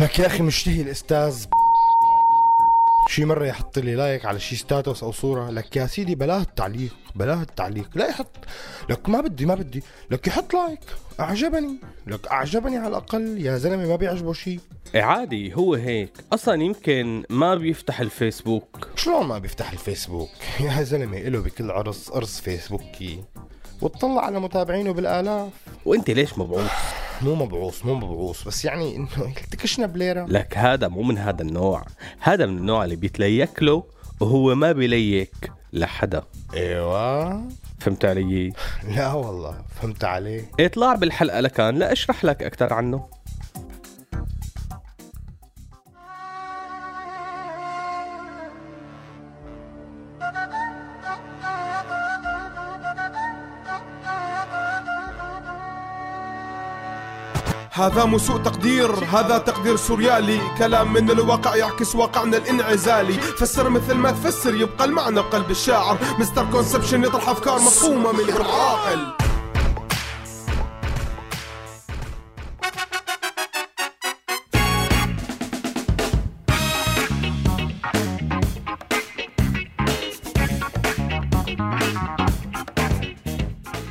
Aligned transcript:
لك 0.00 0.18
يا 0.18 0.26
أخي 0.26 0.42
مشتهي 0.42 0.82
الأستاذ. 0.82 1.44
شي 3.08 3.24
مرة 3.24 3.46
يحط 3.46 3.78
لي 3.78 3.94
like 3.94 4.24
على 4.24 4.40
شي 4.40 4.56
status 4.56 5.02
أو 5.02 5.12
صورة. 5.12 5.50
لك 5.50 5.76
يا 5.76 5.86
سيدي 5.86 6.14
بلاه 6.14 6.40
التعليق 6.40 6.96
بلاه 7.14 7.42
التعليق 7.42 7.90
لا 7.94 8.08
يحط. 8.08 8.36
لك 8.88 9.08
ما 9.08 9.20
بدي 9.20 9.46
ما 9.46 9.54
بدي. 9.54 9.82
لك 10.10 10.26
يحط 10.26 10.54
like. 10.54 10.80
أعجبني. 11.20 11.76
لك 12.06 12.28
أعجبني 12.28 12.76
على 12.76 12.88
الأقل. 12.88 13.38
يا 13.38 13.58
زلمة 13.58 13.86
ما 13.86 13.96
بيعجبه 13.96 14.32
شي. 14.32 14.60
إيه 14.94 15.02
عادي. 15.02 15.54
هو 15.54 15.74
هيك. 15.74 16.12
أصلا 16.32 16.62
يمكن 16.62 17.24
ما 17.30 17.54
بيفتح 17.54 18.00
الفيسبوك. 18.00 18.88
شلون 18.96 19.26
ما 19.26 19.38
بيفتح 19.38 19.72
الفيسبوك؟ 19.72 20.30
يا 20.60 20.82
زلمة 20.82 21.18
إله 21.18 21.40
بكل 21.40 21.70
عرس 21.70 22.08
قرص 22.08 22.40
فيسبوكي. 22.40 23.24
وتطلع 23.82 24.24
على 24.24 24.40
متابعينه 24.40 24.92
بالآلاف. 24.92 25.50
وانت 25.84 26.10
ليش 26.10 26.38
مبعوث؟ 26.38 26.70
مو 27.22 27.34
مبعوث 27.34 27.84
مو 27.86 27.94
مبعوث 27.94 28.44
بس 28.44 28.64
يعني 28.64 28.96
إنه 28.96 29.08
يلتكشنا 29.18 29.86
بليرة. 29.86 30.24
لك 30.24 30.58
هذا 30.58 30.88
مو 30.88 31.02
من 31.02 31.18
هذا 31.18 31.42
النوع. 31.42 31.84
هذا 32.20 32.46
من 32.46 32.58
النوع 32.58 32.84
اللي 32.84 32.96
بيتليك 32.96 33.62
له 33.62 33.82
وهو 34.20 34.54
ما 34.54 34.72
بيليك 34.72 35.52
لحدا. 35.72 36.22
إيوه. 36.54 37.42
فهمت 37.80 38.04
علي؟ 38.04 38.52
لا 38.96 39.12
والله 39.12 39.54
فهمت 39.80 40.04
عليه 40.04 40.44
اطلع 40.60 40.94
بالحلقة 40.94 41.40
لكان 41.40 41.78
لا 41.78 41.92
أشرح 41.92 42.24
لك 42.24 42.42
أكثر 42.42 42.72
عنه. 42.72 43.04
هذا 57.78 58.04
مو 58.04 58.18
سوء 58.18 58.38
تقدير 58.38 58.90
هذا 58.90 59.38
تقدير 59.38 59.76
سوريالي. 59.76 60.40
كلام 60.58 60.92
من 60.92 61.10
الواقع 61.10 61.56
يعكس 61.56 61.94
واقعنا 61.94 62.36
الانعزالي. 62.36 63.12
فسر 63.12 63.68
مثل 63.68 63.94
ما 63.94 64.10
تفسر 64.10 64.54
يبقى 64.54 64.84
المعنى 64.84 65.20
بقلب 65.20 65.50
الشاعر. 65.50 65.98
مستر 66.18 66.44
كونسبشن 66.52 67.04
يطرح 67.04 67.28
أفكار 67.28 67.54
مفهومة 67.54 68.12
من 68.12 68.24
غير 68.24 68.42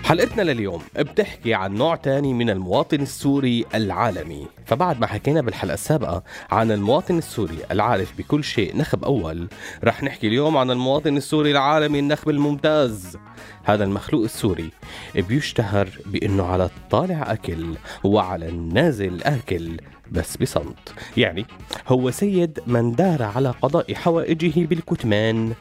حلقتنا 0.07 0.41
لليوم 0.41 0.81
بتحكي 0.95 1.53
عن 1.53 1.73
نوع 1.73 1.95
تاني 1.95 2.33
من 2.33 2.49
المواطن 2.49 3.01
السوري 3.01 3.65
العالمي. 3.75 4.47
فبعد 4.65 4.99
ما 4.99 5.07
حكينا 5.07 5.41
بالحلقة 5.41 5.73
السابقة 5.73 6.23
عن 6.51 6.71
المواطن 6.71 7.17
السوري 7.17 7.57
العارف 7.71 8.17
بكل 8.17 8.43
شيء 8.43 8.77
نخب 8.77 9.03
أول 9.03 9.47
رح 9.83 10.03
نحكي 10.03 10.27
اليوم 10.27 10.57
عن 10.57 10.71
المواطن 10.71 11.17
السوري 11.17 11.51
العالمي 11.51 11.99
النخب 11.99 12.29
الممتاز. 12.29 13.17
هذا 13.63 13.83
المخلوق 13.83 14.23
السوري 14.23 14.69
بيشتهر 15.15 15.89
بأنه 16.05 16.45
على 16.45 16.65
الطالع 16.65 17.31
أكل 17.31 17.75
وعلى 18.03 18.49
النازل 18.49 19.23
آكل 19.23 19.77
بس 20.11 20.37
بصمت. 20.37 20.93
يعني 21.17 21.45
هو 21.87 22.11
سيد 22.11 22.59
من 22.67 22.91
دار 22.91 23.23
على 23.23 23.49
قضاء 23.61 23.93
حوائجه 23.93 24.65
بالكتمان. 24.65 25.53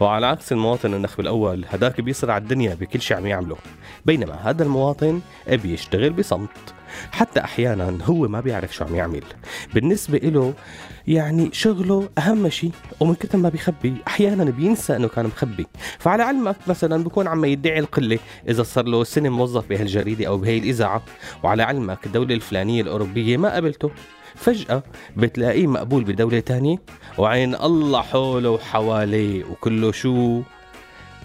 وعلى 0.00 0.26
عكس 0.26 0.52
المواطن 0.52 0.94
النخب 0.94 1.20
الأول 1.20 1.64
هداك 1.70 2.00
بيصرع 2.00 2.36
الدنيا 2.36 2.74
بكل 2.74 3.00
شيء 3.00 3.16
عم 3.16 3.26
يعمله. 3.26 3.56
بينما 4.06 4.34
هذا 4.34 4.62
المواطن 4.62 5.20
بيشتغل 5.48 6.10
بصمت. 6.10 6.74
حتى 7.12 7.40
أحيانا 7.40 7.98
هو 8.04 8.28
ما 8.28 8.40
بيعرف 8.40 8.74
شو 8.74 8.84
عم 8.84 8.94
يعمل. 8.94 9.22
بالنسبة 9.74 10.18
له 10.18 10.54
يعني 11.06 11.50
شغله 11.52 12.08
أهم 12.18 12.48
شيء 12.48 12.70
ومن 13.00 13.14
كثر 13.14 13.38
ما 13.38 13.48
بيخبي 13.48 13.94
أحيانا 14.06 14.44
بينسى 14.44 14.96
أنه 14.96 15.08
كان 15.08 15.26
مخبي. 15.26 15.66
فعلى 15.98 16.22
علمك 16.22 16.56
مثلا 16.66 17.04
بكون 17.04 17.26
عم 17.26 17.44
يدعي 17.44 17.78
القلة 17.78 18.18
إذا 18.48 18.62
صار 18.62 18.84
له 18.84 19.04
سنة 19.04 19.28
موظف 19.28 19.68
بهالجريدة 19.68 20.26
أو 20.26 20.38
بهي 20.38 20.58
الإذاعة. 20.58 21.02
وعلى 21.42 21.62
علمك 21.62 22.06
الدولة 22.06 22.34
الفلانية 22.34 22.82
الأوروبية 22.82 23.36
ما 23.36 23.56
قبلته 23.56 23.90
فجأة 24.38 24.82
بتلاقيه 25.16 25.66
مقبول 25.66 26.04
بدولة 26.04 26.40
تانية 26.40 26.76
وعين 27.18 27.54
الله 27.54 28.02
حوله 28.02 28.50
وحواليه 28.50 29.44
وكله 29.44 29.92
شو؟ 29.92 30.42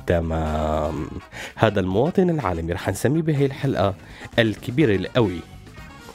تمام. 0.08 1.08
هذا 1.56 1.80
المواطن 1.80 2.30
العالمي 2.30 2.74
رح 2.74 2.90
نسميه 2.90 3.22
بهي 3.22 3.46
الحلقة 3.46 3.96
الكبير 4.40 4.96
القوي. 4.96 5.40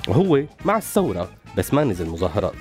وهو 0.09 0.43
مع 0.65 0.77
الثورة 0.77 1.29
بس 1.57 1.75
ما 1.75 1.85
نزل 1.85 2.09
مظاهرات. 2.09 2.55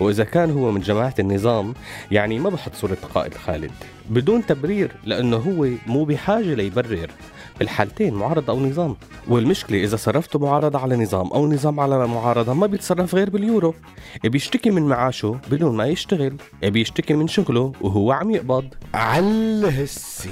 وإذا 0.00 0.24
كان 0.24 0.50
هو 0.50 0.70
من 0.70 0.80
جماعة 0.80 1.14
النظام 1.18 1.74
يعني 2.10 2.38
ما 2.38 2.50
بحط 2.50 2.74
صورة 2.74 2.96
قائد 3.14 3.34
خالد. 3.34 3.70
بدون 4.10 4.46
تبرير 4.46 4.92
لأنه 5.04 5.36
هو 5.36 5.68
مو 5.86 6.04
بحاجة 6.04 6.54
ليبرر. 6.54 7.10
بالحالتين 7.58 8.14
معارضة 8.14 8.52
أو 8.52 8.60
نظام. 8.60 8.96
والمشكلة 9.28 9.84
إذا 9.84 9.96
صرفته 9.96 10.38
معارضة 10.38 10.78
على 10.78 10.96
نظام 10.96 11.26
أو 11.26 11.52
نظام 11.52 11.80
على 11.80 12.06
معارضة 12.06 12.54
ما 12.54 12.66
بيتصرف 12.66 13.14
غير 13.14 13.30
باليورو. 13.30 13.74
بيشتكي 14.24 14.70
من 14.70 14.82
معاشه 14.82 15.38
بدون 15.50 15.76
ما 15.76 15.86
يشتغل. 15.86 16.36
بيشتكي 16.62 17.14
من 17.14 17.28
شغله 17.28 17.72
وهو 17.80 18.12
عم 18.12 18.30
يقبض. 18.30 18.64
على 18.94 19.84
هسي 19.84 20.30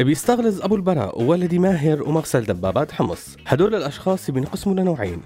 بيستغلظ 0.00 0.62
أبو 0.62 0.74
البراء 0.74 1.22
وولدي 1.22 1.58
ماهر 1.58 2.02
ومغسل 2.02 2.44
دبابات 2.44 2.92
حمص. 2.92 3.36
هدول 3.46 3.74
الأشخاص 3.74 4.30
بينقسموا 4.30 4.74
لنوعين. 4.74 5.20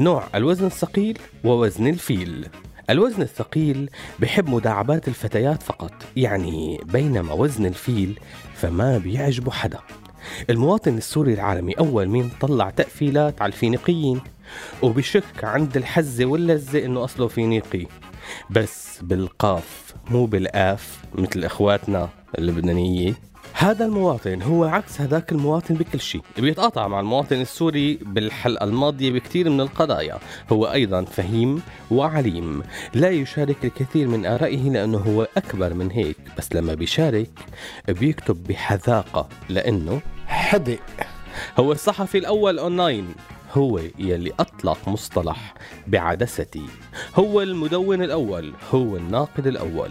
نوع 0.00 0.24
الوزن 0.34 0.66
الثقيل 0.66 1.18
ووزن 1.44 1.86
الفيل. 1.86 2.48
الوزن 2.90 3.22
الثقيل 3.22 3.90
بحب 4.18 4.48
مداعبات 4.48 5.08
الفتيات 5.08 5.62
فقط 5.62 5.92
يعني 6.16 6.80
بينما 6.84 7.32
وزن 7.32 7.66
الفيل 7.66 8.20
فما 8.54 8.98
بيعجبه 8.98 9.50
حدا. 9.50 9.78
المواطن 10.50 10.96
السوري 10.96 11.34
العالمي 11.34 11.72
أول 11.72 12.08
مين 12.08 12.30
طلع 12.40 12.70
تأفيلات 12.70 13.42
على 13.42 13.52
الفينيقيين 13.52 14.20
وبشك 14.82 15.44
عند 15.44 15.76
الحزة 15.76 16.24
واللزة 16.24 16.84
إنه 16.84 17.04
أصله 17.04 17.28
فينيقي. 17.28 17.86
بس 18.50 18.98
بالقاف 19.02 19.94
مو 20.10 20.26
بالآف 20.26 20.98
مثل 21.14 21.44
إخواتنا 21.44 22.08
اللبنانية. 22.38 23.14
هذا 23.52 23.84
المواطن 23.84 24.42
هو 24.42 24.64
عكس 24.64 25.00
هذاك 25.00 25.32
المواطن 25.32 25.74
بكل 25.74 26.00
شيء. 26.00 26.22
بيتقاطع 26.38 26.88
مع 26.88 27.00
المواطن 27.00 27.40
السوري 27.40 27.98
بالحلقة 28.02 28.64
الماضية 28.64 29.10
بكثير 29.10 29.50
من 29.50 29.60
القضايا. 29.60 30.18
هو 30.52 30.72
أيضا 30.72 31.04
فهيم 31.04 31.62
وعليم. 31.90 32.62
لا 32.94 33.10
يشارك 33.10 33.64
الكثير 33.64 34.08
من 34.08 34.26
آرائه 34.26 34.70
لأنه 34.70 34.98
هو 34.98 35.28
أكبر 35.36 35.74
من 35.74 35.90
هيك. 35.90 36.16
بس 36.38 36.52
لما 36.52 36.74
بيشارك 36.74 37.30
بيكتب 37.88 38.44
بحذاقة 38.44 39.28
لأنه 39.48 40.00
حدق 40.26 40.80
هو 41.58 41.72
الصحفي 41.72 42.18
الأول 42.18 42.58
أونلاين. 42.58 43.14
هو 43.52 43.80
يلي 43.98 44.32
أطلق 44.40 44.88
مصطلح 44.88 45.54
بعدستي. 45.86 46.66
هو 47.16 47.42
المدون 47.42 48.02
الأول. 48.02 48.52
هو 48.74 48.96
الناقد 48.96 49.46
الأول. 49.46 49.90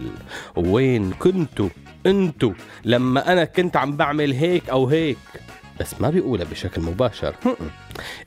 وين 0.56 1.10
كنتوا؟ 1.10 1.68
أنتوا 2.06 2.52
لما 2.84 3.32
أنا 3.32 3.44
كنت 3.44 3.76
عم 3.76 3.96
بعمل 3.96 4.32
هيك 4.32 4.68
أو 4.70 4.86
هيك. 4.86 5.18
بس 5.80 6.00
ما 6.00 6.10
بيقولها 6.10 6.46
بشكل 6.50 6.82
مباشر. 6.82 7.34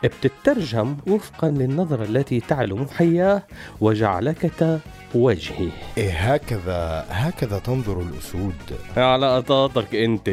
بتترجم 0.03 0.97
وفقا 1.07 1.49
للنظرة 1.49 2.03
التي 2.03 2.39
تعلو 2.39 2.75
محياه 2.75 3.43
وجعلكة 3.81 4.79
وجهه 5.15 5.71
إيه 5.97 6.33
هكذا 6.33 7.05
هكذا 7.09 7.59
تنظر 7.59 8.01
الأسود. 8.01 8.55
على 8.97 9.35
قطاطك 9.35 9.95
أنت. 9.95 10.29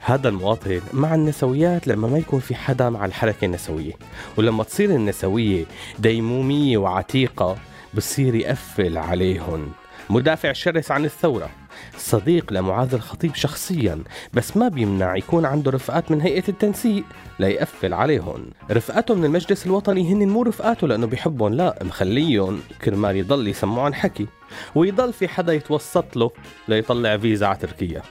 هذا 0.00 0.28
المواطن 0.28 0.80
مع 0.92 1.14
النسويات 1.14 1.88
لما 1.88 2.08
ما 2.08 2.18
يكون 2.18 2.40
في 2.40 2.54
حدا 2.54 2.90
مع 2.90 3.04
الحركة 3.04 3.44
النسوية. 3.44 3.92
ولما 4.36 4.64
تصير 4.64 4.90
النسوية 4.90 5.64
ديمومية 5.98 6.78
وعتيقة 6.78 7.56
بصير 7.94 8.34
يقفل 8.34 8.98
عليهم. 8.98 9.72
مدافع 10.10 10.52
شرس 10.52 10.90
عن 10.90 11.04
الثورة. 11.04 11.50
صديق 11.98 12.52
لمعاذ 12.52 12.94
الخطيب 12.94 13.34
شخصيا 13.34 14.02
بس 14.34 14.56
ما 14.56 14.68
بيمنع 14.68 15.16
يكون 15.16 15.44
عنده 15.44 15.70
رفقات 15.70 16.10
من 16.10 16.20
هيئة 16.20 16.48
التنسيق 16.48 17.04
ليقفل 17.38 17.94
عليهم. 17.94 18.50
رفقاته 18.70 19.14
من 19.14 19.24
المجلس 19.24 19.66
الوطني 19.66 20.12
هن 20.12 20.28
مو 20.28 20.42
رفقاته 20.42 20.88
لأنه 20.88 21.06
بيحبهم 21.06 21.54
لا 21.54 21.78
مخليهم 21.82 22.60
كرمال 22.84 23.16
يضل 23.16 23.48
يسمعون 23.48 23.94
حكي 23.94 24.26
ويضل 24.74 25.12
في 25.12 25.28
حدا 25.28 25.52
يتوسط 25.52 26.16
له 26.16 26.30
ليطلع 26.68 27.16
فيزا 27.16 27.46
على 27.46 27.56
تركيا. 27.56 28.02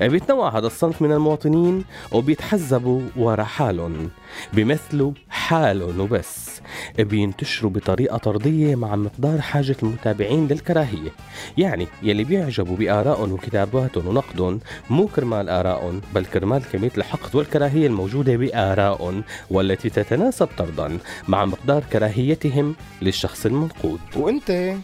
بيتنوع 0.00 0.58
هذا 0.58 0.66
الصنف 0.66 1.02
من 1.02 1.12
المواطنين 1.12 1.84
وبيتحزبوا 2.12 3.00
ورا 3.16 3.44
حالهم 3.44 4.10
بيمثلوا 4.52 5.12
حالهم 5.28 6.00
وبس. 6.00 6.60
بينتشروا 6.98 7.70
بطريقة 7.70 8.16
طردية 8.16 8.74
مع 8.74 8.96
مقدار 8.96 9.40
حاجة 9.40 9.76
المتابعين 9.82 10.48
للكراهية. 10.48 11.10
يعني 11.58 11.86
يلي 12.02 12.24
بيعجبوا 12.24 12.76
بآرائهم 12.76 13.32
وكتاباتهم 13.32 14.06
ونقدهم 14.06 14.60
مو 14.90 15.06
كرمال 15.06 15.48
آرائهم 15.48 16.00
بل 16.14 16.24
كرمال 16.24 16.62
كمية 16.72 16.92
الحقد 16.98 17.34
والكراهية 17.34 17.86
الموجودة 17.86 18.36
بآرائهم 18.36 19.24
والتي 19.50 19.90
تتناسب 19.90 20.48
طردا 20.58 20.98
مع 21.28 21.44
مقدار 21.44 21.82
كراهيتهم 21.92 22.74
للشخص 23.02 23.46
المنقود. 23.46 24.00
وانت 24.16 24.74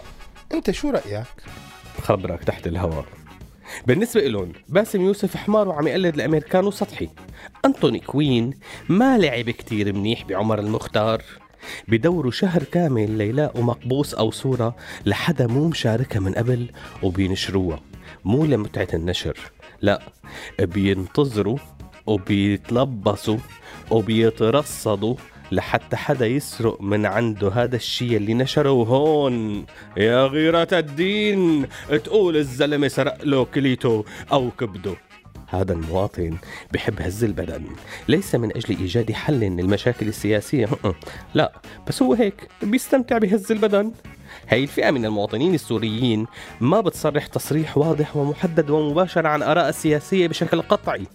أنت 0.55 0.71
شو 0.71 0.91
رأيك؟ 0.91 1.27
خبرك 2.03 2.45
تحت 2.45 2.67
الهواء. 2.67 3.20
بالنسبة 3.87 4.21
لهم 4.21 4.53
باسم 4.69 5.01
يوسف 5.01 5.37
حمار 5.37 5.69
وعم 5.69 5.87
يقلد 5.89 6.15
الأمريكان 6.15 6.65
وسطحي 6.65 7.09
أنتوني 7.65 7.99
كوين 7.99 8.55
ما 8.89 9.19
لعب 9.19 9.51
كتير 9.51 9.93
منيح 9.93 10.25
بعمر 10.25 10.59
المختار. 10.59 11.23
بدوروا 11.89 12.31
شهر 12.31 12.63
كامل 12.63 13.11
ليلاقوا 13.11 13.63
مقبوس 13.63 14.15
أو 14.15 14.31
صورة 14.31 14.77
لحدا 15.07 15.47
مو 15.47 15.69
مشاركها 15.69 16.21
من 16.21 16.35
قبل 16.35 16.71
وبينشروها. 17.03 17.81
مو 18.25 18.45
لمتعة 18.45 18.89
النشر. 18.95 19.39
لا 19.83 20.03
بينتظروا 20.61 21.59
وبيتلبسوا 22.07 23.39
وبيترصدوا 23.91 25.15
لحتى 25.53 25.97
حدا 25.97 26.27
يسرق 26.27 26.83
من 26.83 27.07
عنده 27.07 27.49
هذا 27.49 27.77
الشيء 27.77 28.17
اللي 28.17 28.35
نشره 28.35 28.69
هون. 28.69 29.67
يا 29.97 30.27
غيرة 30.27 30.69
الدين 30.73 31.67
تقول 32.05 32.37
الزلمة 32.37 32.89
سرق 32.89 33.25
له 33.25 33.45
كليته 33.45 34.05
أو 34.33 34.51
كبده. 34.51 34.95
هذا 35.47 35.73
المواطن 35.73 36.37
بحب 36.73 37.03
هز 37.03 37.25
البدن 37.25 37.65
ليس 38.09 38.35
من 38.35 38.57
أجل 38.57 38.77
إيجاد 38.79 39.13
حل 39.13 39.41
للمشاكل 39.41 40.09
السياسية. 40.09 40.69
لا 41.35 41.53
بس 41.89 42.03
هو 42.03 42.15
هيك 42.15 42.49
بيستمتع 42.63 43.19
بهز 43.19 43.53
البدن. 43.53 43.93
هاي 44.51 44.63
الفئة 44.63 44.91
من 44.91 45.05
المواطنين 45.05 45.55
السوريين 45.55 46.27
ما 46.61 46.81
بتصرح 46.81 47.27
تصريح 47.27 47.79
واضح 47.79 48.17
ومحدد 48.17 48.71
ومباشر 48.71 49.27
عن 49.27 49.43
آراء 49.43 49.69
السياسية 49.69 50.27
بشكل 50.27 50.63
قطعي 50.63 51.07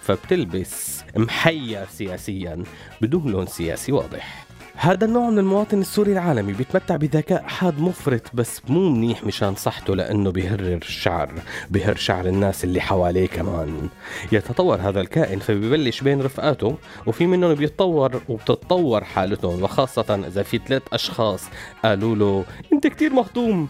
فبتلبس 0.00 1.04
محير 1.16 1.86
سياسيا 1.90 2.62
بدون 3.00 3.32
لون 3.32 3.46
سياسي 3.46 3.92
واضح. 3.92 4.46
هذا 4.76 5.04
النوع 5.04 5.30
من 5.30 5.38
المواطن 5.38 5.80
السوري 5.80 6.12
العالمي 6.12 6.52
بيتمتع 6.52 6.96
بذكاء 6.96 7.42
حاد 7.42 7.80
مفرط 7.80 8.22
بس 8.34 8.60
مو 8.68 8.90
منيح 8.90 9.24
مشان 9.24 9.54
صحته 9.54 9.96
لأنه 9.96 10.30
بيهرر 10.30 10.76
الشعر 10.76 11.32
بيهر 11.70 11.96
شعر 11.96 12.26
الناس 12.26 12.64
اللي 12.64 12.80
حواليه 12.80 13.26
كمان. 13.26 13.88
يتطور 14.32 14.80
هذا 14.80 15.00
الكائن 15.00 15.38
فبيبلش 15.38 16.00
بين 16.00 16.22
رفقاته 16.22 16.76
وفي 17.06 17.26
منهم 17.26 17.54
بيتطور 17.54 18.22
وبتتطور 18.28 19.04
حالتهم 19.04 19.62
وخاصة 19.62 20.24
إذا 20.26 20.42
في 20.42 20.60
ثلاث 20.68 20.82
أشخاص 20.92 21.44
قالوا 21.84 22.16
له 22.16 22.44
أنت 22.72 22.86
كتير 22.86 23.12
مهضوم 23.12 23.68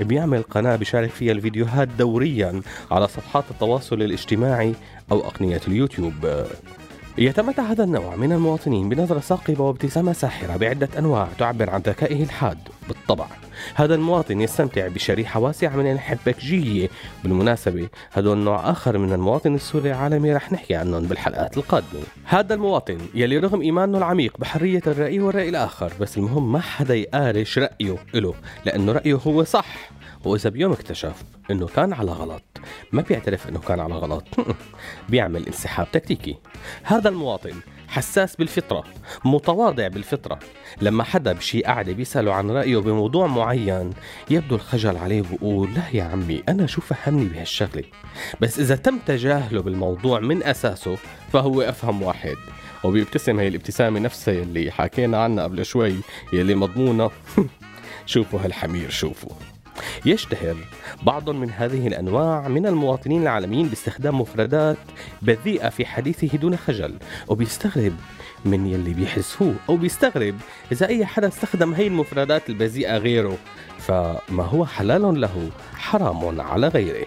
بيعمل 0.00 0.42
قناة 0.42 0.76
بيشارك 0.76 1.10
فيها 1.10 1.32
الفيديوهات 1.32 1.88
دوريا 1.88 2.60
على 2.90 3.08
صفحات 3.08 3.44
التواصل 3.50 4.02
الاجتماعي 4.02 4.74
أو 5.12 5.20
أقنية 5.20 5.60
اليوتيوب. 5.68 6.44
يتمتع 7.18 7.62
هذا 7.62 7.84
النوع 7.84 8.16
من 8.16 8.32
المواطنين 8.32 8.88
بنظرة 8.88 9.18
ثاقبة 9.18 9.64
وابتسامة 9.64 10.12
ساحرة 10.12 10.56
بعدة 10.56 10.88
أنواع 10.98 11.28
تعبر 11.38 11.70
عن 11.70 11.80
ذكائه 11.80 12.22
الحاد 12.22 12.58
بالطبع. 12.88 13.26
هذا 13.74 13.94
المواطن 13.94 14.40
يستمتع 14.40 14.88
بشريحة 14.88 15.40
واسعة 15.40 15.76
من 15.76 15.92
الحبكجية 15.92 16.88
بالمناسبة 17.22 17.88
هذا 18.12 18.34
نوع 18.34 18.70
آخر 18.70 18.98
من 18.98 19.12
المواطن 19.12 19.54
السوري 19.54 19.90
العالمي 19.90 20.32
رح 20.32 20.52
نحكي 20.52 20.74
عنهم 20.74 21.02
بالحلقات 21.02 21.56
القادمة. 21.56 22.02
هذا 22.24 22.54
المواطن 22.54 22.98
يلي 23.14 23.38
رغم 23.38 23.60
إيمانه 23.60 23.98
العميق 23.98 24.38
بحرية 24.38 24.82
الرأي 24.86 25.20
والرأي 25.20 25.48
الآخر 25.48 25.92
بس 26.00 26.18
المهم 26.18 26.52
ما 26.52 26.60
حدا 26.60 26.94
يقارش 26.94 27.58
رأيه 27.58 27.96
له 28.14 28.34
لأنه 28.64 28.92
رأيه 28.92 29.14
هو 29.14 29.44
صح. 29.44 29.90
وإذا 30.24 30.50
بيوم 30.50 30.72
اكتشف 30.72 31.22
إنه 31.50 31.66
كان 31.66 31.92
على 31.92 32.12
غلط. 32.12 32.53
ما 32.92 33.02
بيعترف 33.02 33.48
إنه 33.48 33.58
كان 33.58 33.80
على 33.80 33.94
غلط. 33.94 34.24
بيعمل 35.08 35.46
انسحاب 35.46 35.86
تكتيكي. 35.92 36.36
هذا 36.82 37.08
المواطن 37.08 37.54
حساس 37.88 38.36
بالفطرة 38.36 38.84
متواضع 39.24 39.88
بالفطرة. 39.88 40.38
لما 40.80 41.04
حدا 41.04 41.32
بشي 41.32 41.62
قعدة 41.62 41.92
بيسأله 41.92 42.34
عن 42.34 42.50
رأيه 42.50 42.76
بموضوع 42.76 43.26
معين 43.26 43.90
يبدو 44.30 44.54
الخجل 44.54 44.96
عليه 44.96 45.20
وبقول 45.20 45.74
لا 45.74 45.82
يا 45.92 46.02
عمي 46.04 46.42
أنا 46.48 46.66
شو 46.66 46.80
فهمني 46.80 47.24
بهالشغلة؟ 47.24 47.84
بس 48.40 48.58
إذا 48.58 48.76
تم 48.76 48.98
تجاهله 48.98 49.62
بالموضوع 49.62 50.20
من 50.20 50.42
أساسه 50.42 50.96
فهو 51.32 51.62
أفهم 51.62 52.02
واحد. 52.02 52.36
وبيبتسم 52.84 53.40
هي 53.40 53.48
الابتسامة 53.48 54.00
نفسها 54.00 54.42
اللي 54.42 54.70
حكينا 54.70 55.22
عنها 55.22 55.44
قبل 55.44 55.64
شوي 55.64 55.94
يلي 56.32 56.54
مضمونة. 56.54 57.10
شوفوا 58.06 58.40
هالحمير 58.40 58.90
شوفوا. 58.90 59.53
يشتهر. 60.06 60.56
بعض 61.02 61.30
من 61.30 61.50
هذه 61.50 61.86
الأنواع 61.86 62.48
من 62.48 62.66
المواطنين 62.66 63.22
العالميين 63.22 63.68
باستخدام 63.68 64.20
مفردات 64.20 64.76
بذيئة 65.22 65.68
في 65.68 65.86
حديثه 65.86 66.38
دون 66.38 66.56
خجل 66.56 66.94
وبيستغرب 67.28 67.92
من 68.44 68.66
يلي 68.66 68.94
بيحسوه 68.94 69.54
أو 69.68 69.76
بيستغرب 69.76 70.34
إذا 70.72 70.86
أي 70.86 71.06
حدا 71.06 71.28
استخدم 71.28 71.74
هي 71.74 71.86
المفردات 71.86 72.48
البذيئة 72.50 72.96
غيره. 72.96 73.38
فما 73.78 74.44
هو 74.44 74.66
حلال 74.66 75.20
له؟ 75.20 75.50
حرام 75.76 76.40
على 76.40 76.68
غيره. 76.68 77.06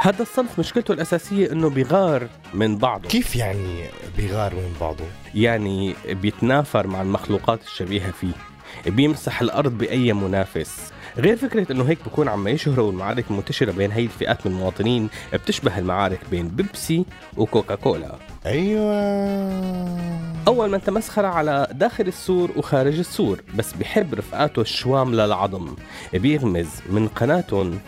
هذا 0.00 0.22
الصنف 0.22 0.58
مشكلته 0.58 0.92
الأساسية 0.92 1.52
إنه 1.52 1.70
بيغار 1.70 2.28
من 2.54 2.78
بعضه. 2.78 3.08
كيف 3.08 3.36
يعني 3.36 3.84
بيغار 4.16 4.54
من 4.54 4.76
بعضه؟ 4.80 5.04
يعني 5.34 5.94
بيتنافر 6.10 6.86
مع 6.86 7.02
المخلوقات 7.02 7.62
الشبيهة 7.62 8.10
فيه. 8.10 8.55
بيمسح 8.86 9.40
الأرض 9.40 9.78
بأي 9.78 10.12
منافس. 10.12 10.92
غير 11.18 11.36
فكرة 11.36 11.72
إنه 11.72 11.84
هيك 11.84 11.98
بكون 12.06 12.28
عم 12.28 12.48
يشهروا 12.48 12.90
المعارك 12.92 13.24
المنتشرة 13.30 13.72
بين 13.72 13.92
هي 13.92 14.04
الفئات 14.04 14.46
من 14.46 14.52
المواطنين 14.52 15.08
بتشبه 15.32 15.78
المعارك 15.78 16.20
بين 16.30 16.48
بيبسي 16.48 17.04
وكوكا 17.36 17.74
كولا 17.74 18.14
أيوه. 18.46 20.16
أول 20.48 20.70
من 20.70 20.82
تمسخر 20.82 21.26
على 21.26 21.68
داخل 21.72 22.06
السور 22.06 22.50
وخارج 22.56 22.98
السور 22.98 23.42
بس 23.54 23.72
بحب 23.72 24.14
رفقاته 24.14 24.62
الشوام 24.62 25.14
للعظم 25.14 25.76
بيغمز 26.12 26.68
من 26.90 27.08
قناتهم 27.08 27.78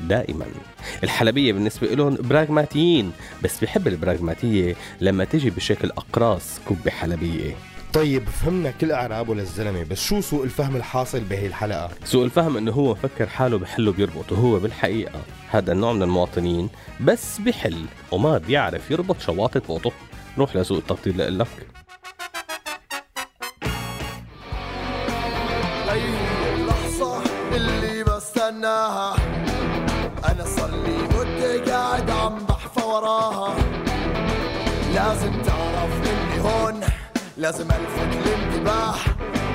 دائما. 0.00 0.46
الحلبية 1.04 1.52
بالنسبة 1.52 1.86
لهم 1.86 2.14
براغماتيين 2.20 3.12
بس 3.44 3.64
بحب 3.64 3.88
البراغماتية 3.88 4.74
لما 5.00 5.24
تجي 5.24 5.50
بشكل 5.50 5.90
أقراص 5.90 6.60
كوب 6.68 6.88
حلبية 6.88 7.54
طيب 7.92 8.28
فهمنا 8.28 8.70
كل 8.70 8.92
اعرابه 8.92 9.34
للزلمه 9.34 9.84
بس 9.84 10.00
شو 10.00 10.20
سوء 10.20 10.44
الفهم 10.44 10.76
الحاصل 10.76 11.20
بهي 11.20 11.46
الحلقة؟ 11.46 11.90
سوء 12.04 12.24
الفهم 12.24 12.56
إنه 12.56 12.72
هو 12.72 12.92
مفكر 12.92 13.26
حاله 13.26 13.58
بحل 13.58 13.88
وبيربط 13.88 14.32
وهو 14.32 14.58
بالحقيقة. 14.58 15.20
هذا 15.50 15.72
النوع 15.72 15.92
من 15.92 16.02
المواطنين 16.02 16.68
بس 17.00 17.38
بحل 17.38 17.84
وما 18.12 18.38
بيعرف 18.38 18.90
يربط 18.90 19.20
شواطئ 19.20 19.60
بوطه 19.60 19.92
روح 20.38 20.56
لسوق 20.56 20.78
التقدير 20.78 21.16
لك. 21.16 21.46
هي 25.88 26.54
اللحظة 26.54 27.22
اللي 27.52 28.04
بستناها 28.04 29.16
أنا 30.28 30.44
صار 30.44 30.70
لي 30.70 30.98
مدة 31.02 31.72
قاعد 31.72 32.10
عم 32.10 32.38
بحفى 32.38 32.86
وراها. 32.86 33.56
لازم 34.94 35.42
تعرف 35.42 35.92
إني 36.10 36.37
لازم 37.38 37.64
الفت 37.70 38.26
الانتباه. 38.26 38.94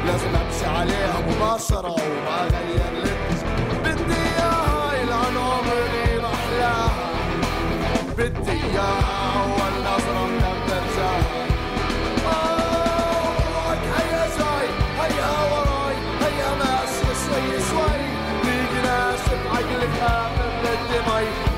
لازم 0.06 0.36
أمشي 0.36 0.66
عليها 0.66 1.20
مباشرة 1.28 1.92
وما 1.92 2.42
أغير 2.42 2.82
الاتجاه 2.94 3.80
بدي 3.84 4.14
إياها 4.14 4.94
يلعن 4.94 5.38
عمري 5.38 6.20
محلاها 6.24 6.90
بدي 8.18 8.52
إياها 8.52 9.34
اول 9.36 9.74
نظرة 9.82 10.26
من 10.26 10.40
برجاها 10.68 11.44
هيا 13.98 14.28
جاي 14.38 14.68
هيا 15.00 15.32
وراي 15.52 15.96
هيا 16.22 16.50
ماشي 16.56 17.12
شوي 17.26 17.60
شوي. 17.70 18.04
بيجي 18.44 18.82
ناشف 18.88 19.42
عقلك 19.54 20.00
آخر 20.04 20.50
بدي 20.64 21.00
مي 21.10 21.53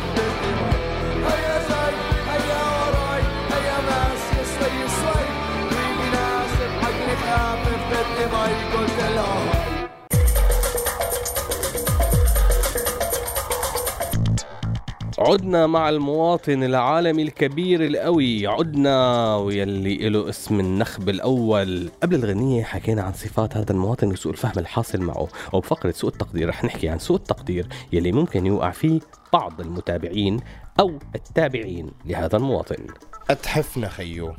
عدنا 15.25 15.67
مع 15.67 15.89
المواطن 15.89 16.63
العالمي 16.63 17.23
الكبير 17.23 17.85
القوي. 17.85 18.47
عدنا 18.47 19.35
ويلي 19.35 20.09
له 20.09 20.29
اسم 20.29 20.59
النخب 20.59 21.09
الأول. 21.09 21.89
قبل 22.03 22.15
الغنية 22.15 22.63
حكينا 22.63 23.01
عن 23.01 23.13
صفات 23.13 23.57
هذا 23.57 23.71
المواطن 23.71 24.11
وسوء 24.11 24.31
الفهم 24.31 24.53
الحاصل 24.57 25.01
معه. 25.01 25.27
وبفقرة 25.53 25.91
سوء 25.91 26.09
التقدير 26.09 26.49
رح 26.49 26.63
نحكي 26.63 26.89
عن 26.89 26.99
سوء 26.99 27.17
التقدير 27.17 27.67
يلي 27.93 28.11
ممكن 28.11 28.45
يوقع 28.45 28.71
فيه 28.71 28.99
بعض 29.33 29.61
المتابعين 29.61 30.39
أو 30.79 30.99
التابعين 31.15 31.91
لهذا 32.05 32.37
المواطن. 32.37 32.87
أتحفنا 33.29 33.89
خيو. 33.89 34.33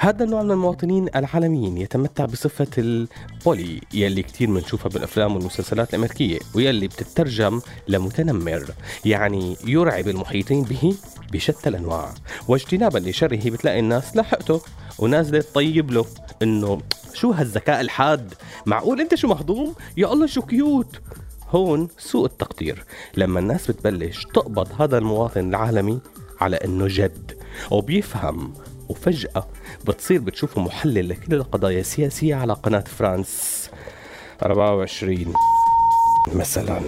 هذا 0.00 0.24
النوع 0.24 0.42
من 0.42 0.50
المواطنين 0.50 1.08
العالميين 1.16 1.78
يتمتع 1.78 2.24
بصفة 2.24 2.66
البولي 2.78 3.80
يلي 3.94 4.22
كتير 4.22 4.50
بنشوفها 4.50 4.88
بالأفلام 4.88 5.36
والمسلسلات 5.36 5.90
الأمريكية 5.90 6.38
ويلي 6.54 6.86
بتترجم 6.86 7.60
لمتنمر 7.88 8.64
يعني 9.04 9.56
يرعب 9.66 10.08
المحيطين 10.08 10.62
به 10.62 10.94
بشتى 11.32 11.68
الأنواع. 11.68 12.14
واجتنابا 12.48 12.98
لشره 12.98 13.50
بتلاقي 13.50 13.80
الناس 13.80 14.16
لاحقته 14.16 14.60
ونازلة 14.98 15.40
تطيب 15.40 15.90
له 15.90 16.06
إنه 16.42 16.80
شو 17.14 17.30
هالذكاء 17.30 17.80
الحاد؟ 17.80 18.34
معقول 18.66 19.00
أنت 19.00 19.14
شو 19.14 19.28
مهضوم؟ 19.28 19.74
يا 19.96 20.12
الله 20.12 20.26
شو 20.26 20.42
cute! 20.42 21.00
هون 21.50 21.88
سوء 21.98 22.26
التقدير. 22.26 22.84
لما 23.16 23.40
الناس 23.40 23.70
بتبلش 23.70 24.24
تقبض 24.34 24.82
هذا 24.82 24.98
المواطن 24.98 25.48
العالمي 25.48 26.00
على 26.40 26.56
إنه 26.56 26.86
جد 26.88 27.32
وبيفهم 27.70 28.52
وفجأة 28.88 29.48
بتصير 29.84 30.20
بتشوفه 30.20 30.60
محلل 30.60 31.08
لكل 31.08 31.34
القضايا 31.34 31.80
السياسية 31.80 32.34
على 32.34 32.52
قناة 32.52 32.84
فرانس. 32.98 33.70
24 34.42 35.34
مثلا. 36.34 36.80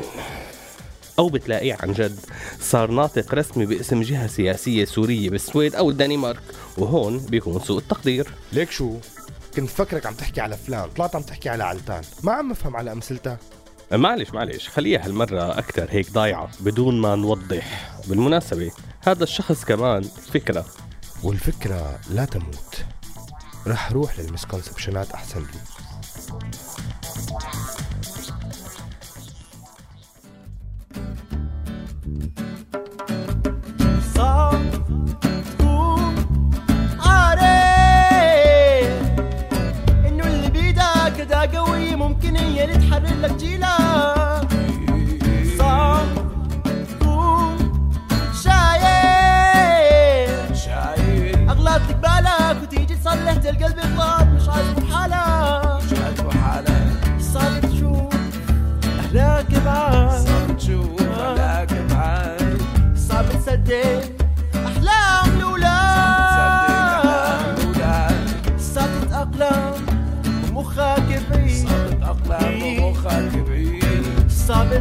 أو 1.18 1.28
بتلاقيه 1.28 1.76
عن 1.80 1.92
جد 1.92 2.20
صار 2.60 2.90
ناطق 2.90 3.34
رسمي 3.34 3.66
باسم 3.66 4.02
جهة 4.02 4.26
سياسية 4.26 4.84
سورية 4.84 5.30
بالسويد 5.30 5.74
أو 5.74 5.90
الدنمارك 5.90 6.42
وهون 6.78 7.18
بيكون 7.18 7.60
سوء 7.60 7.78
التقدير. 7.78 8.28
ليك 8.52 8.70
شو؟ 8.70 8.96
كنت 9.56 9.70
فكرك 9.70 10.06
عم 10.06 10.14
تحكي 10.14 10.40
على 10.40 10.56
فلان 10.56 10.88
طلعت 10.96 11.16
عم 11.16 11.22
تحكي 11.22 11.48
على 11.48 11.64
علتان. 11.64 12.02
ما 12.22 12.32
عم 12.32 12.50
افهم 12.50 12.76
على 12.76 12.92
أمثلتها. 12.92 13.38
معلش 13.92 14.30
معلش 14.30 14.68
خليها 14.68 15.06
هالمرة 15.06 15.58
أكثر 15.58 15.86
هيك 15.90 16.12
ضايعة 16.12 16.50
بدون 16.60 17.00
ما 17.00 17.16
نوضح. 17.16 17.92
بالمناسبة 18.08 18.70
هذا 19.00 19.24
الشخص 19.24 19.64
كمان 19.64 20.02
فكرة. 20.02 20.64
والفكرة 21.22 22.00
لا 22.10 22.24
تموت. 22.24 22.84
رح 23.66 23.92
روح 23.92 24.18
للمسكونسبشنات 24.18 25.12
أحسن 25.12 25.40
لي. 25.40 25.60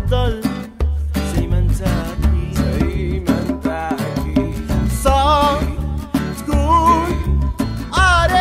تضل 0.09 0.41
زي 1.35 1.47
ما 1.47 1.57
انت 1.59 1.73
زي 2.53 3.23
ما 3.27 3.35
انت 3.49 3.89
صعب 5.03 5.59
تكون 6.37 7.41
عارف 7.93 8.33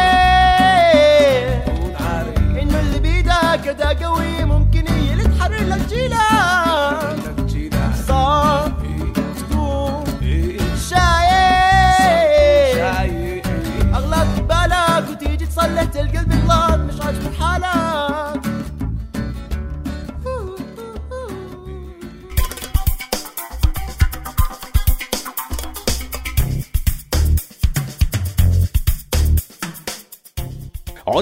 إنه 2.62 2.80
اللي 2.80 2.98
بيدك 3.00 3.68
ده 3.78 4.06
قوي 4.06 4.44
ممكن 4.44 4.88
هي 4.88 5.12
اللي 5.12 5.24
تحرر 5.24 5.64
لك 5.64 5.88
جيلك 5.88 6.27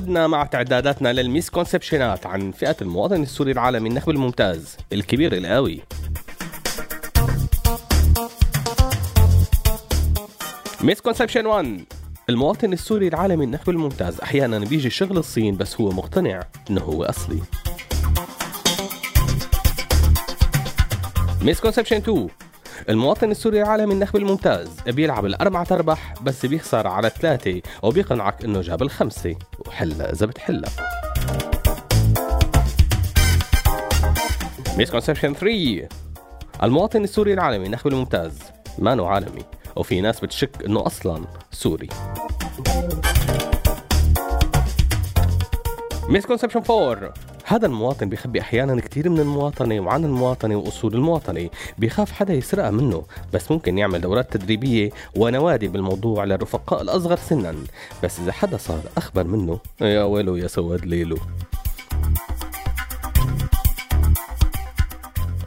عدنا 0.07 0.27
مع 0.27 0.45
تعداداتنا 0.45 1.13
لل 1.13 1.27
misconceptionات 1.27 2.27
عن 2.27 2.53
فئة 2.53 2.77
المواطن 2.83 3.23
السوري 3.23 3.53
العالمي 3.53 3.89
النخب 3.89 4.11
الممتاز 4.11 4.77
الكبير 4.93 5.37
القوي 5.37 5.81
misconception 10.81 11.47
1 11.47 11.85
المواطن 12.29 12.73
السوري 12.73 13.09
العالمي 13.09 13.45
النخب 13.45 13.71
الممتاز. 13.71 14.21
أحيانا 14.21 14.59
بيجي 14.59 14.91
شغل 14.91 15.19
الصين 15.19 15.57
بس 15.57 15.81
هو 15.81 15.91
مقتنع 15.91 16.43
إنه 16.71 16.81
هو 16.81 17.05
أصلي. 17.05 17.41
misconception 21.43 21.97
2 21.97 22.29
المواطن 22.89 23.31
السوري 23.31 23.63
العالمي 23.63 23.95
النخب 23.95 24.17
الممتاز. 24.17 24.69
بيلعب 24.87 25.27
الأربعة 25.27 25.65
تربح 25.65 26.15
بس 26.23 26.47
بيخسر 26.47 26.87
على 26.87 27.11
ثلاثة 27.11 27.63
وبيقنعك 27.83 28.45
إنه 28.45 28.61
جاب 28.61 28.83
الخمسة 28.83 29.37
وحلة 29.67 30.05
إذا 30.05 30.27
بتحلها 30.27 30.71
misconception 34.77 35.35
3 35.35 35.89
المواطن 36.63 37.05
السوري 37.05 37.33
العالمي 37.33 37.67
النخب 37.67 37.87
الممتاز. 37.87 38.39
مانو 38.79 39.15
عالمي 39.15 39.43
وفي 39.77 40.01
ناس 40.01 40.21
بتشك 40.21 40.65
إنه 40.67 40.87
أصلا 40.87 41.25
سوري. 41.53 41.89
misconception 46.09 46.63
4 46.71 47.15
هذا 47.49 47.67
المواطن 47.67 48.09
بيخبي 48.09 48.41
أحيانا 48.41 48.81
كثير 48.81 49.09
من 49.09 49.21
المواطنة 49.21 49.81
وعن 49.81 50.05
المواطنة 50.05 50.57
وأصول 50.57 50.95
المواطنة. 50.95 51.51
بيخاف 51.79 52.13
حدا 52.13 52.35
يسرقها 52.35 52.71
منه 52.71 53.03
بس 53.33 53.51
ممكن 53.51 53.79
يعمل 53.79 54.01
دورات 54.01 54.37
تدريبية 54.37 54.91
ونوادي 55.17 55.69
بالموضوع 55.69 56.25
للرفقاء 56.25 56.83
الأصغر 56.83 57.17
سنا. 57.17 57.55
بس 58.03 58.21
إذا 58.21 58.33
حدا 58.33 58.57
صار 58.57 58.81
أخبر 58.97 59.25
منه 59.25 59.59
يا 59.81 60.03
ويلو 60.03 60.37
يا 60.37 60.47
سواد 60.47 60.87
ليلو 60.87 61.19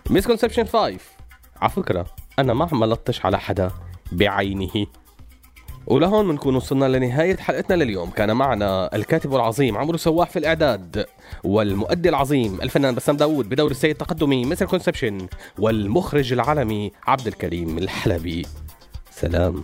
misconception 0.09 0.65
5 0.65 0.97
على 1.61 1.69
فكره 1.69 2.05
أنا 2.39 2.53
ما 2.53 2.69
عم 2.71 2.85
لطش 2.85 3.25
على 3.25 3.39
حدا 3.39 3.71
بعينه. 4.11 4.85
ولهون 5.89 6.27
بنكون 6.27 6.55
وصلنا 6.55 6.85
لنهاية 6.85 7.37
حلقتنا 7.37 7.83
لليوم. 7.83 8.09
كان 8.09 8.35
معنا 8.35 8.95
الكاتب 8.95 9.35
العظيم 9.35 9.77
عمرو 9.77 9.97
سواح 9.97 10.29
في 10.29 10.39
الإعداد 10.39 11.05
والمؤدي 11.43 12.09
العظيم 12.09 12.61
الفنان 12.61 12.95
بسام 12.95 13.17
داوود 13.17 13.49
بدور 13.49 13.71
السيد 13.71 13.91
التقدمي 13.91 14.45
Mister 14.45 14.65
Conception 14.65 15.27
والمخرج 15.59 16.33
العالمي 16.33 16.91
عبد 17.07 17.27
الكريم 17.27 17.77
الحلبي. 17.77 18.45
سلام. 19.11 19.63